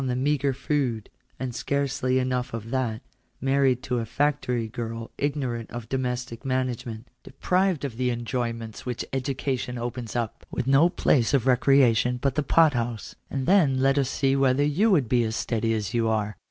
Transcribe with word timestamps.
fed 0.03 0.09
on 0.09 0.23
meagre 0.23 0.51
food, 0.51 1.11
and 1.39 1.53
scarcely 1.53 2.17
enough 2.17 2.55
of 2.55 2.71
that; 2.71 3.03
married 3.39 3.83
to 3.83 3.99
a 3.99 4.03
factory 4.07 4.67
girl 4.67 5.11
ignorant 5.19 5.69
of 5.69 5.87
domestic 5.89 6.43
management; 6.43 7.05
deprived 7.23 7.85
of 7.85 7.97
the 7.97 8.09
enjoyments 8.09 8.83
which 8.83 9.05
education 9.13 9.77
opens 9.77 10.15
up; 10.15 10.43
with 10.49 10.65
no 10.65 10.89
place 10.89 11.35
of 11.35 11.43
recrea 11.43 11.95
tion 11.95 12.17
but 12.17 12.33
the 12.33 12.41
pot 12.41 12.73
house, 12.73 13.13
and 13.29 13.45
then 13.45 13.79
let 13.79 13.99
us 13.99 14.09
see 14.09 14.35
whether 14.35 14.63
you 14.63 14.89
would 14.89 15.07
be 15.07 15.23
as 15.23 15.35
steady 15.35 15.71
as 15.71 15.93
you 15.93 16.07
are. 16.07 16.35